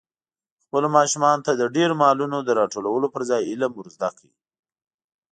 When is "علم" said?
3.51-3.71